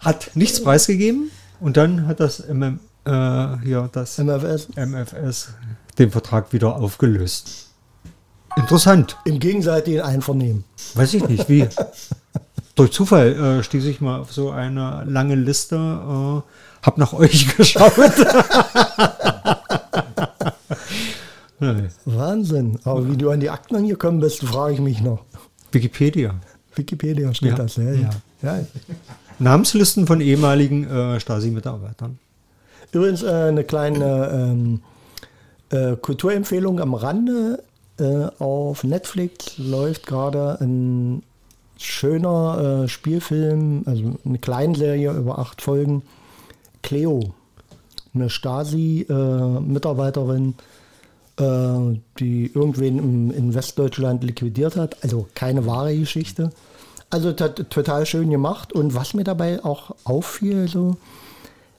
[0.00, 1.30] hat nichts preisgegeben.
[1.60, 4.68] Und dann hat das MM, äh, hier das MFS.
[4.76, 5.48] MFS
[5.98, 7.70] den Vertrag wieder aufgelöst.
[8.56, 9.16] Interessant.
[9.24, 10.64] Im gegenseitigen Einvernehmen.
[10.94, 11.68] Weiß ich nicht, wie.
[12.74, 16.42] Durch Zufall äh, stieß ich mal auf so eine lange Liste, äh,
[16.86, 17.92] hab nach euch geschaut.
[22.04, 22.78] Wahnsinn.
[22.84, 25.24] Aber wie du an die Akten angekommen bist, frage ich mich noch.
[25.72, 26.36] Wikipedia.
[26.74, 27.56] Wikipedia steht ja.
[27.56, 28.10] das, ja, ja.
[28.42, 28.60] ja.
[29.40, 32.18] Namenslisten von ehemaligen äh, Stasi-Mitarbeitern.
[32.92, 34.80] Übrigens äh, eine kleine ähm,
[35.70, 37.62] äh, Kulturempfehlung am Rande.
[37.98, 41.22] Äh, auf Netflix läuft gerade ein
[41.76, 46.02] schöner äh, Spielfilm, also eine Kleinserie über acht Folgen.
[46.82, 47.34] Cleo,
[48.14, 50.54] eine Stasi-Mitarbeiterin,
[51.38, 55.02] äh, die irgendwen im, in Westdeutschland liquidiert hat.
[55.02, 56.50] Also keine wahre Geschichte.
[57.10, 58.72] Also total schön gemacht.
[58.72, 60.96] Und was mir dabei auch auffiel, so,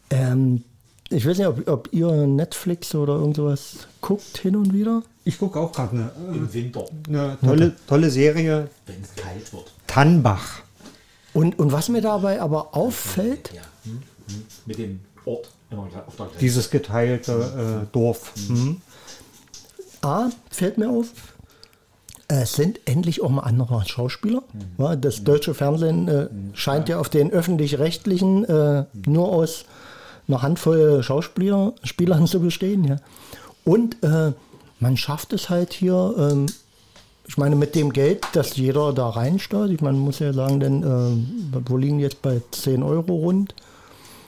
[0.10, 0.64] ähm,
[1.10, 5.04] ich weiß nicht, ob, ob, ihr Netflix oder irgendwas guckt hin und wieder.
[5.24, 6.86] Ich gucke auch gerade eine, Im Winter.
[7.08, 8.70] eine tolle, tolle Serie.
[8.86, 9.72] Wenn es kalt wird.
[9.88, 10.62] Tannbach.
[11.34, 13.52] Und, und was mir dabei aber auffällt.
[13.54, 13.62] Ja.
[13.84, 14.44] Hm, hm.
[14.66, 15.50] Mit dem Ort
[16.08, 18.34] auf der Dieses geteilte äh, Dorf.
[18.48, 18.82] Hm.
[20.02, 21.08] A, fällt mir auf,
[22.28, 24.44] es sind endlich auch mal andere Schauspieler.
[24.78, 25.02] Mhm.
[25.02, 29.66] Das deutsche Fernsehen äh, scheint ja auf den öffentlich-rechtlichen äh, nur aus
[30.30, 32.86] einer Handvoll Schauspieler, Spielern zu bestehen.
[32.86, 32.98] Ja.
[33.66, 34.32] Und äh,
[34.80, 36.46] man schafft es halt hier, ähm,
[37.28, 40.60] ich meine, mit dem Geld, das jeder da reinsteuert, ich meine, man muss ja sagen,
[40.60, 43.54] denn äh, wo liegen jetzt bei 10 Euro rund?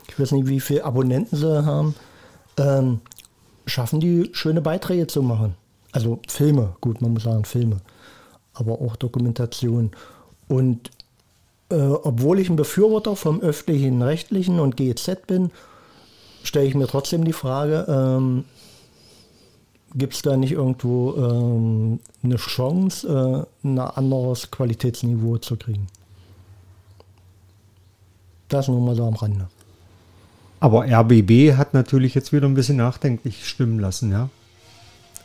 [0.08, 1.96] Ich weiß nicht, wie viele Abonnenten sie haben.
[2.58, 3.00] Ähm,
[3.66, 5.56] schaffen die schöne Beiträge zu machen.
[5.92, 7.78] Also Filme, gut, man muss sagen Filme,
[8.54, 9.92] aber auch Dokumentation.
[10.48, 10.92] Und
[11.70, 15.52] äh, obwohl ich ein Befürworter vom öffentlichen, rechtlichen und GEZ bin,
[16.44, 18.46] stelle ich mir trotzdem die Frage, ähm,
[19.96, 25.88] gibt es da nicht irgendwo ähm, eine Chance, äh, ein anderes Qualitätsniveau zu kriegen?
[28.50, 29.48] Das nur mal so am Rande.
[30.60, 34.30] Aber RBB hat natürlich jetzt wieder ein bisschen nachdenklich stimmen lassen, ja?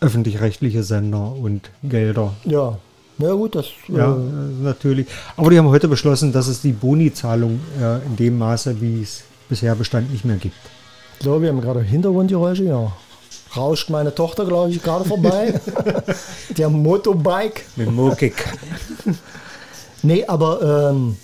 [0.00, 2.34] Öffentlich-rechtliche Sender und Gelder.
[2.44, 2.78] Ja,
[3.18, 3.66] na gut, das.
[3.88, 4.18] Ja, äh,
[4.62, 5.06] natürlich.
[5.36, 9.24] Aber die haben heute beschlossen, dass es die Boni-Zahlung äh, in dem Maße, wie es
[9.48, 10.56] bisher bestand, nicht mehr gibt.
[11.20, 12.92] So, wir haben gerade Hintergrundgeräusche, ja.
[13.56, 15.58] Rauscht meine Tochter, glaube ich, gerade vorbei.
[16.56, 17.62] Der Motobike.
[17.76, 18.34] Mit Mokik.
[20.02, 21.16] nee, aber ähm,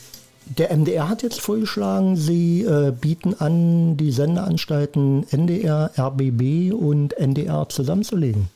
[0.46, 7.68] der MDR hat jetzt vorgeschlagen, sie äh, bieten an, die Sendeanstalten NDR, RBB und NDR
[7.68, 8.48] zusammenzulegen.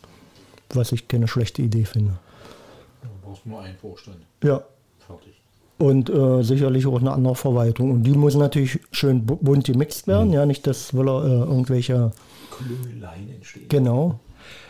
[0.71, 2.15] Was ich keine schlechte Idee finde.
[3.03, 4.19] Du brauchst nur einen Vorstand.
[4.43, 4.63] Ja.
[5.07, 5.36] Fertig.
[5.79, 7.91] Und äh, sicherlich auch eine andere Verwaltung.
[7.91, 11.29] Und die muss natürlich schön bu- bunt gemixt werden, ja, nicht, dass will er äh,
[11.41, 12.13] irgendwelche.
[12.51, 13.69] Klölein entstehen.
[13.69, 14.19] Genau.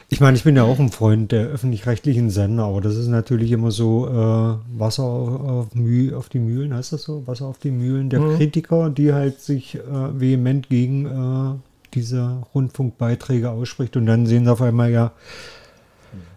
[0.09, 3.51] Ich meine, ich bin ja auch ein Freund der öffentlich-rechtlichen Sender, aber das ist natürlich
[3.53, 7.27] immer so äh, Wasser auf, Müh, auf die Mühlen, heißt das so?
[7.27, 9.81] Wasser auf die Mühlen der Kritiker, die halt sich äh,
[10.21, 11.59] vehement gegen äh,
[11.95, 15.13] diese Rundfunkbeiträge ausspricht und dann sehen sie auf einmal ja,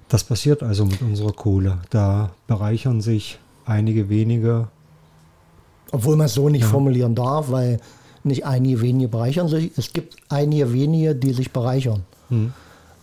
[0.08, 1.77] das passiert also mit unserer Kohle.
[1.91, 3.38] Da bereichern sich
[3.69, 4.67] einige wenige.
[5.91, 7.79] Obwohl man es so nicht formulieren darf, weil
[8.23, 9.71] nicht einige wenige bereichern sich.
[9.77, 12.03] Es gibt einige wenige, die sich bereichern.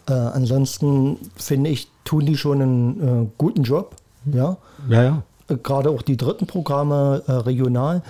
[0.09, 3.97] Äh, ansonsten finde ich, tun die schon einen äh, guten Job.
[4.33, 4.57] Ja.
[4.89, 5.23] Ja, ja.
[5.49, 8.03] Äh, Gerade auch die dritten Programme äh, regional.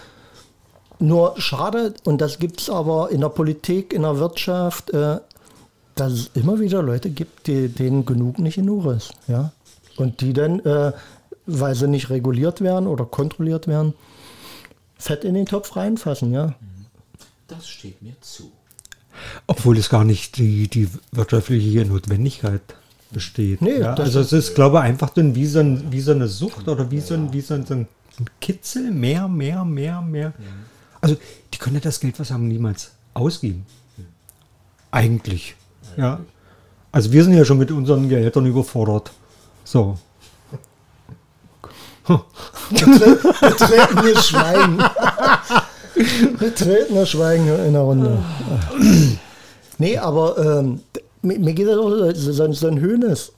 [0.98, 5.18] Nur schade, und das gibt es aber in der Politik, in der Wirtschaft, äh,
[5.94, 9.12] dass es immer wieder Leute gibt, die, denen genug nicht genug ist.
[9.28, 9.52] Ja?
[9.96, 10.60] Und die dann,
[11.46, 13.94] weil sie nicht reguliert werden oder kontrolliert werden,
[14.98, 16.32] fett in den Topf reinfassen.
[16.32, 16.54] Ja?
[17.48, 18.50] Das steht mir zu.
[19.46, 22.62] Obwohl es gar nicht die, die wirtschaftliche Notwendigkeit
[23.10, 23.62] besteht.
[23.62, 26.12] Nee, ja, das also es ist, glaube ich, einfach dann wie so, ein, wie so
[26.12, 27.88] eine Sucht oder wie so ein, wie so ein, so ein
[28.40, 30.32] Kitzel, mehr, mehr, mehr, mehr.
[31.00, 31.16] Also
[31.52, 33.64] die können ja das Geld, was sie haben, niemals ausgeben.
[34.90, 35.54] Eigentlich.
[35.96, 36.20] Ja.
[36.92, 39.12] Also wir sind ja schon mit unseren Gehältern überfordert.
[39.64, 39.98] So.
[42.70, 44.78] Betretenes Schweigen.
[46.38, 48.18] Betretenes Schweigen in der Runde.
[49.78, 50.80] Nee, aber ähm,
[51.22, 53.32] mir, geht das auch so, so, ein Höhnes.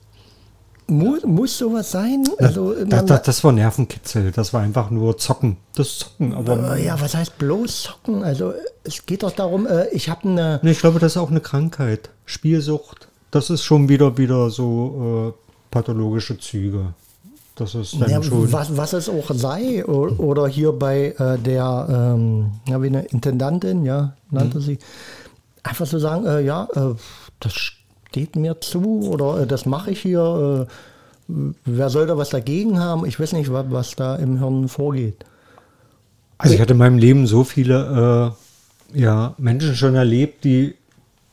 [0.87, 2.23] Muss, muss sowas sein?
[2.39, 4.31] Also, Das, das, das war Nervenkitzel.
[4.31, 5.57] Das war einfach nur Zocken.
[5.75, 6.33] Das Zocken.
[6.33, 8.23] Aber äh, ja, was heißt bloß zocken?
[8.23, 8.53] Also
[8.83, 10.59] es geht doch darum, äh, ich habe eine.
[10.63, 12.09] Nee, ich glaube, das ist auch eine Krankheit.
[12.25, 13.07] Spielsucht.
[13.31, 16.93] Das ist schon wieder wieder so äh, pathologische Züge.
[17.59, 18.51] Das ist dann Ja, schon.
[18.53, 23.83] was, was es auch sei, oder hier bei äh, der, ähm, ja, wie eine Intendantin,
[23.83, 24.79] ja, nannte sie,
[25.61, 26.95] einfach so sagen, äh, ja, äh,
[27.41, 30.67] das steht mir zu oder äh, das mache ich hier.
[30.67, 31.33] Äh,
[31.65, 33.05] wer soll da was dagegen haben?
[33.05, 35.25] Ich weiß nicht, was, was da im Hirn vorgeht.
[36.37, 38.33] Also ich hatte in meinem Leben so viele
[38.93, 40.75] äh, ja, Menschen schon erlebt, die,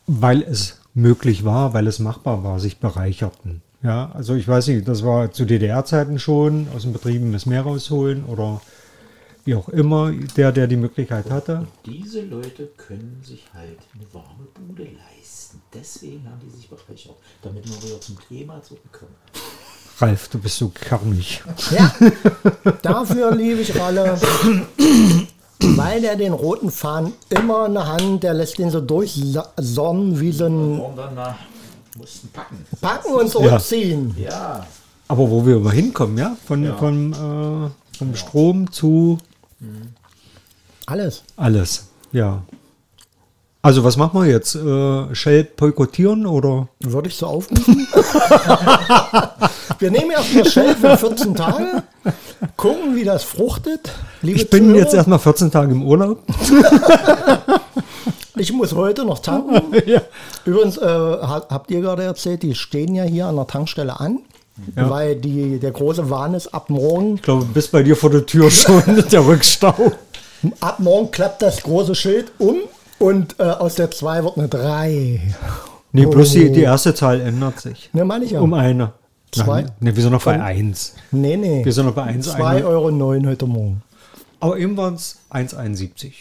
[0.08, 3.62] weil es möglich war, weil es machbar war, sich bereicherten.
[3.86, 7.62] Ja, also ich weiß nicht, das war zu DDR-Zeiten schon, aus den Betrieben das Meer
[7.62, 8.60] rausholen oder
[9.44, 11.68] wie auch immer, der, der die Möglichkeit hatte.
[11.84, 15.62] Diese Leute können sich halt eine warme Bude leisten.
[15.72, 17.14] Deswegen haben die sich bereichert.
[17.42, 19.14] Damit wir wieder zum Thema zurückkommen.
[20.00, 21.44] Ralf, du bist so karmig.
[21.70, 21.94] Ja,
[22.82, 24.18] dafür liebe ich Ralle.
[25.60, 30.32] Weil der den roten Faden immer in der Hand, der lässt den so durchsonnen wie
[30.32, 30.98] so ein Und
[31.96, 32.64] mussten packen.
[32.80, 33.30] Packen und Ja.
[33.30, 34.14] zurückziehen.
[34.18, 34.66] Ja,
[35.08, 36.36] Aber wo wir immer hinkommen, ja?
[36.46, 36.76] Von, Ja.
[36.76, 39.18] Vom, äh, vom Strom zu
[40.86, 41.22] Alles.
[41.36, 42.42] alles, ja.
[43.62, 44.54] Also was machen wir jetzt?
[44.54, 46.68] Äh, Shell boykottieren oder?
[46.80, 47.86] Würde ich so aufrufen?
[49.78, 51.82] Wir nehmen erstmal Shell für 14 Tage,
[52.56, 53.90] gucken, wie das fruchtet.
[54.22, 56.22] Liebe Ich bin Zuhörer, jetzt erstmal 14 Tage im Urlaub.
[58.36, 59.72] Ich muss heute noch tanken.
[59.86, 60.00] ja.
[60.44, 64.20] Übrigens, äh, ha- habt ihr gerade erzählt, die stehen ja hier an der Tankstelle an,
[64.76, 64.88] Ja.
[64.90, 68.26] weil die, der große Wahn ist, ab morgen, Ich glaube, bis bei dir vor der
[68.26, 69.74] Tür schon der Rückstau.
[70.60, 72.56] ab morgen klappt das große Schild um
[72.98, 75.20] und äh, aus der 2 wird eine 3.
[75.92, 77.88] Nee, bloß die, die erste Zahl ändert sich.
[77.92, 78.40] Ne, meine ich ja.
[78.40, 78.92] Um eine.
[79.32, 79.62] Zwei?
[79.62, 80.94] Nein, nee, wir sind noch bei Von- 1.
[81.10, 81.64] Nee, nee.
[81.64, 82.28] Wir sind noch bei 1.
[82.34, 83.82] 2,09 Euro heute Morgen.
[84.40, 86.12] Aber eben waren es 1,71.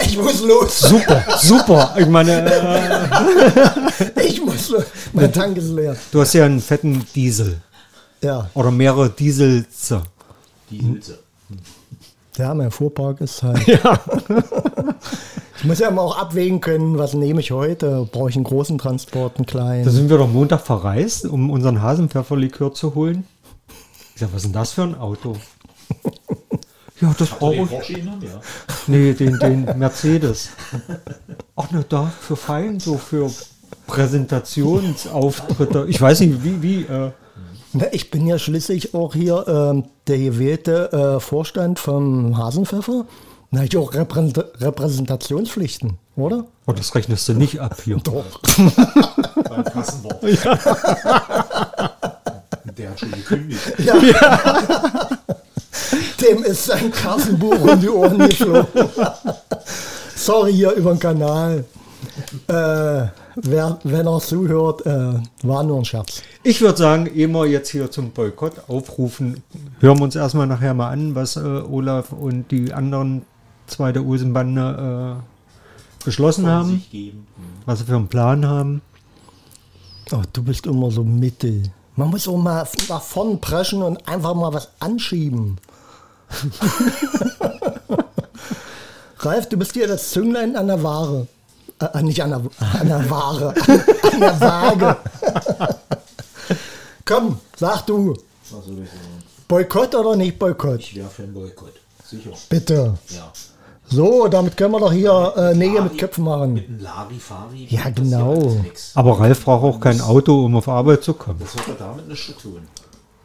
[0.00, 0.78] Ich muss los.
[0.80, 1.94] Super, super.
[1.98, 4.84] Ich meine, äh, Ich muss los.
[5.12, 5.96] Mein Tank ist leer.
[6.12, 7.60] du hast ja einen fetten Diesel.
[8.22, 9.94] Ja, Oder mehrere Diesels.
[10.70, 11.18] die Hülse.
[12.36, 13.66] ja, mein Fuhrpark ist halt.
[13.66, 14.00] Ja.
[15.60, 18.08] Ich muss ja immer auch abwägen können, was nehme ich heute?
[18.12, 19.90] Brauche ich einen großen Transport, einen Da kleinen?
[19.90, 23.26] sind wir doch Montag verreist, um unseren Hasenpfefferlikör zu holen.
[24.14, 25.34] Ich sag, was ist denn das für ein Auto?
[27.00, 27.68] Ja, das brauche ich.
[27.68, 28.18] Porsche ja.
[28.86, 30.50] Nee, den, den Mercedes.
[31.56, 33.30] Ach ne, da für fein, so für
[33.86, 35.86] Präsentationsauftritte.
[35.88, 37.10] Ich weiß nicht, wie, wie, äh,
[37.72, 43.04] Na, Ich bin ja schließlich auch hier ähm, der gewählte äh, Vorstand vom Hasenpfeffer.
[43.50, 46.44] Na, ich auch Repräsent Repräsentationspflichten, oder?
[46.66, 47.96] oh, das rechnest du nicht ab hier.
[47.96, 48.24] Doch.
[49.48, 50.22] Beim Kassenwort.
[52.76, 53.60] Der hat schon gekündigt.
[56.20, 58.66] Dem ist sein Kassenbuch um die Ohren geflogen.
[60.16, 61.64] Sorry, hier über den Kanal.
[62.46, 63.06] Äh,
[63.36, 66.22] wer, wenn er zuhört, äh, war nur ein Scherz.
[66.42, 69.42] Ich würde sagen, immer jetzt hier zum Boykott aufrufen,
[69.80, 73.22] hören wir uns erstmal nachher mal an, was äh, Olaf und die anderen
[73.66, 77.26] zweite Olsenbande äh, beschlossen Von haben, sich geben.
[77.36, 77.44] Hm.
[77.66, 78.82] was sie für einen Plan haben.
[80.12, 81.64] Oh, du bist immer so mittel.
[81.96, 85.58] Man muss auch mal nach vorn preschen und einfach mal was anschieben.
[89.20, 91.26] Ralf, du bist hier das Zünglein an der Ware.
[91.80, 92.42] Äh, nicht an der,
[92.80, 93.54] an der Ware,
[94.12, 94.96] an der Waage.
[97.04, 98.14] Komm, sag du,
[98.44, 98.88] sagen?
[99.46, 100.80] Boykott oder nicht Boykott?
[100.80, 101.74] Ich wäre für einen Boykott.
[102.04, 102.30] Sicher.
[102.48, 102.94] Bitte.
[103.08, 103.32] Ja.
[103.90, 106.52] So, damit können wir doch hier äh, Nägel mit Köpfen machen.
[106.52, 107.66] Mit einem Larifari.
[107.70, 108.60] Ja, genau.
[108.94, 111.40] Aber Ralf braucht auch kein Auto, um auf Arbeit zu kommen.
[111.40, 112.68] Das hat er damit nichts zu tun.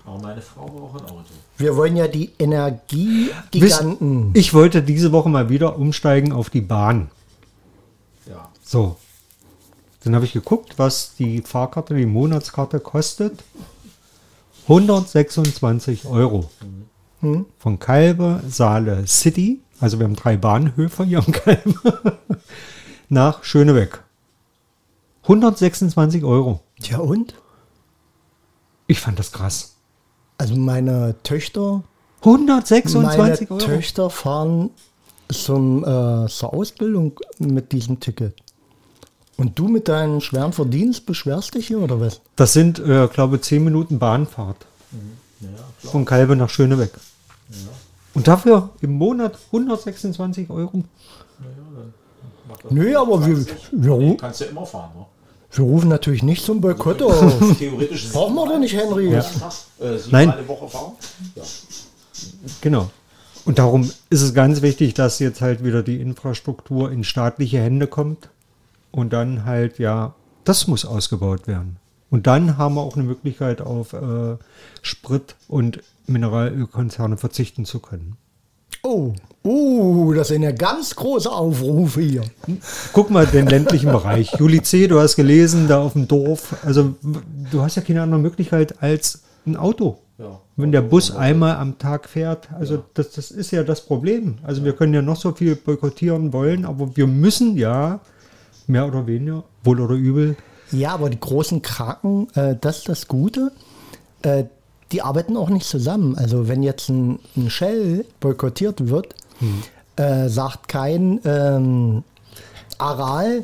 [0.06, 1.26] Aber meine Frau braucht ein Auto.
[1.58, 4.32] Wir wollen ja die Energiegiganten.
[4.34, 7.10] Ich wollte diese Woche mal wieder umsteigen auf die Bahn.
[8.30, 8.50] Ja.
[8.64, 8.98] So.
[10.04, 13.44] Dann habe ich geguckt, was die Fahrkarte, die Monatskarte kostet.
[14.64, 16.50] 126 Euro.
[17.58, 22.20] Von Kalbe, Saale City, also wir haben drei Bahnhöfe hier in Kalbe,
[23.10, 24.04] nach Schönebeck.
[25.24, 26.60] 126 Euro.
[26.82, 27.34] Tja, und?
[28.88, 29.73] Ich fand das krass.
[30.38, 31.84] Also meine Töchter,
[32.22, 33.66] 126 meine Euro.
[33.66, 34.70] Töchter fahren
[35.30, 38.36] zum, äh, zur Ausbildung mit diesem Ticket.
[39.38, 42.22] Und du mit deinem schweren Verdienst beschwerst dich hier oder was?
[42.36, 44.66] Das sind, äh, glaube 10 Minuten Bahnfahrt.
[45.42, 45.92] Ja, klar.
[45.92, 46.92] Von Kalbe nach Schönebeck.
[48.14, 50.84] Und dafür im Monat 126 Euro.
[52.48, 53.58] Macht das Nö, aber wir, 20.
[53.72, 55.06] wir, Kannst du immer fahren, ne?
[55.54, 57.58] Wir rufen natürlich nicht zum Boykott auf.
[57.60, 58.12] Theoretisch.
[58.12, 59.12] Brauchen wir doch nicht, Henry.
[59.12, 59.20] Ja.
[59.80, 60.34] Äh, Nein.
[61.36, 61.44] Ja.
[62.62, 62.90] Genau.
[63.46, 67.88] Und darum ist es ganz wichtig, dass jetzt halt wieder die Infrastruktur in staatliche Hände
[67.88, 68.30] kommt.
[68.92, 71.78] Und dann halt, ja, das muss ausgebaut werden.
[72.10, 74.38] Und dann haben wir auch eine Möglichkeit, auf äh,
[74.82, 78.18] Sprit- und Mineralölkonzerne verzichten zu können.
[78.84, 79.14] Oh,
[79.46, 82.24] uh, das sind ja ganz große Aufrufe hier.
[82.94, 84.34] Guck mal den ländlichen Bereich.
[84.40, 86.56] Juli C., du hast gelesen, da auf dem Dorf.
[86.64, 86.96] Also
[87.52, 89.98] du hast ja keine andere Möglichkeit als ein Auto.
[90.18, 90.40] Ja.
[90.56, 94.38] Wenn der Bus einmal am Tag fährt, also das, das ist ja das Problem.
[94.44, 98.00] Also wir können ja noch so viel boykottieren wollen, aber wir müssen ja
[98.68, 100.38] mehr oder weniger, wohl oder übel,
[100.72, 103.52] Ja, aber die großen Kraken, äh, das ist das Gute,
[104.24, 104.46] äh,
[104.92, 106.16] die arbeiten auch nicht zusammen.
[106.16, 109.16] Also wenn jetzt ein, ein Shell boykottiert wird,
[109.96, 112.04] äh, sagt kein ähm,
[112.78, 113.44] Aral,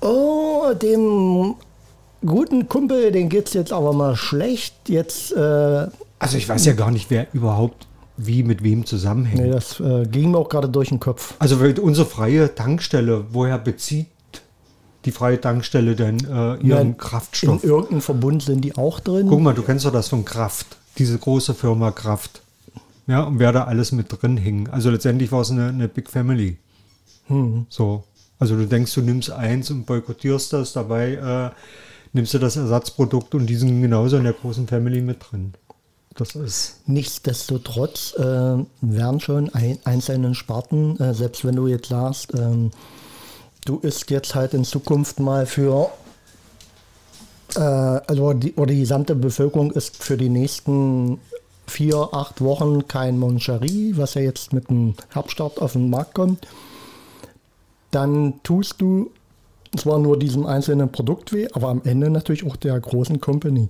[0.00, 1.54] oh, dem
[2.24, 4.74] guten Kumpel, den geht's jetzt aber mal schlecht.
[4.88, 5.86] Jetzt, äh,
[6.18, 7.86] Also ich weiß ja gar nicht, wer überhaupt
[8.16, 9.42] wie mit wem zusammenhängt.
[9.44, 11.34] nee, das äh, ging mir auch gerade durch den Kopf.
[11.38, 14.06] Also unsere freie Tankstelle, woher bezieht
[15.04, 17.62] die freie Tankstelle denn äh, ihren Ja, Kraftstoff?
[17.62, 19.26] In irgendeinem Verbund sind die auch drin.
[19.28, 20.66] Guck mal, du kennst doch das von Kraft,
[20.98, 22.42] diese große Firma Kraft.
[23.08, 24.68] Ja, und wer da alles mit drin hing.
[24.68, 26.58] Also letztendlich war es eine, eine Big Family.
[27.68, 28.04] So.
[28.38, 31.50] Also du denkst, du nimmst eins und boykottierst das, dabei äh,
[32.12, 35.54] nimmst du das Ersatzprodukt und die sind genauso in der großen Family mit drin.
[36.14, 36.80] Das ist.
[36.86, 38.22] Nichtsdestotrotz äh,
[38.80, 42.70] werden schon ein, einzelne Sparten, äh, selbst wenn du jetzt sagst, ähm,
[43.64, 45.90] du isst jetzt halt in Zukunft mal für,
[47.56, 51.20] äh, also die, oder die gesamte Bevölkerung ist für die nächsten
[51.68, 56.46] vier, acht Wochen kein Moncherie, was ja jetzt mit dem Herbststart auf den Markt kommt,
[57.90, 59.10] dann tust du
[59.76, 63.68] zwar nur diesem einzelnen Produkt weh, aber am Ende natürlich auch der großen Company.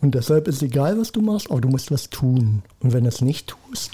[0.00, 2.62] Und deshalb ist egal, was du machst, aber du musst was tun.
[2.80, 3.92] Und wenn du es nicht tust,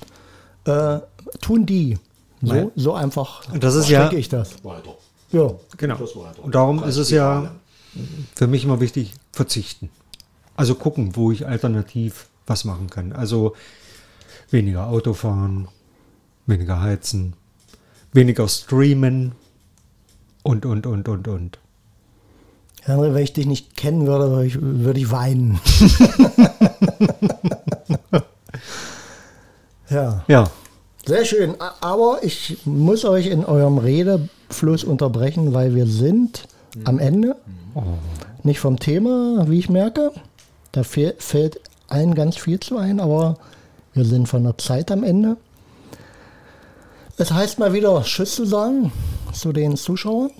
[0.64, 1.00] äh,
[1.40, 1.98] tun die.
[2.40, 2.70] So, Nein.
[2.76, 4.64] so einfach Und das ist ja- ich das.
[4.64, 4.94] Weiter.
[5.32, 5.52] Ja.
[5.76, 5.96] Genau.
[5.96, 6.42] Das weiter.
[6.42, 7.50] Und darum ist es ja
[8.34, 9.90] für mich immer wichtig, verzichten.
[10.56, 13.12] Also gucken, wo ich alternativ was machen kann.
[13.12, 13.54] Also
[14.50, 15.68] weniger Auto fahren,
[16.46, 17.34] weniger heizen,
[18.12, 19.32] weniger streamen
[20.42, 21.58] und, und, und, und, und.
[22.82, 25.60] Henry, wenn ich dich nicht kennen würde, würde ich, würde ich weinen.
[29.90, 30.50] ja, Ja,
[31.06, 31.54] sehr schön.
[31.80, 36.48] Aber ich muss euch in eurem Redefluss unterbrechen, weil wir sind
[36.84, 37.36] am Ende.
[38.42, 40.12] Nicht vom Thema, wie ich merke.
[40.72, 43.36] Da fehl, fällt allen ganz viel zu ein, aber
[43.92, 45.36] wir sind von der Zeit am Ende.
[47.16, 48.92] Es heißt mal wieder Tschüss zu sagen
[49.32, 50.30] zu den Zuschauern.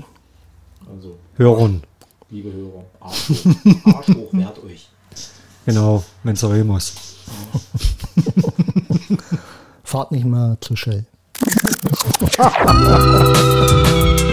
[0.89, 1.83] Also, hören.
[2.31, 4.89] liebe Hörer, Arsch hoch, Arsch hoch, wehrt euch.
[5.67, 6.95] Genau, Menzeremus.
[9.85, 11.05] Fahrt nicht mal zu Shell.